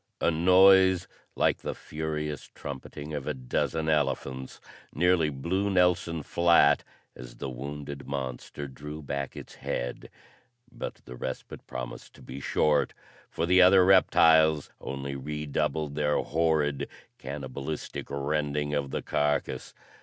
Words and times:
A 0.19 0.31
noise 0.31 1.07
like 1.35 1.59
the 1.59 1.75
furious 1.75 2.45
trumpeting 2.55 3.13
of 3.13 3.27
a 3.27 3.35
dozen 3.35 3.87
elephants 3.87 4.59
nearly 4.91 5.29
blew 5.29 5.69
Nelson 5.69 6.23
flat 6.23 6.83
as 7.15 7.35
the 7.35 7.51
wounded 7.51 8.07
monster 8.07 8.67
drew 8.67 9.03
back 9.03 9.37
its 9.37 9.53
head, 9.61 10.09
but 10.71 10.95
the 11.05 11.15
respite 11.15 11.67
promised 11.67 12.15
to 12.15 12.23
be 12.23 12.39
short, 12.39 12.95
for 13.29 13.45
the 13.45 13.61
other 13.61 13.85
reptiles 13.85 14.71
only 14.79 15.15
re 15.15 15.45
doubled 15.45 15.93
their 15.93 16.17
horrid, 16.19 16.89
cannibalistic 17.19 18.07
rending 18.09 18.73
of 18.73 18.89
the 18.89 19.03
carcass. 19.03 19.75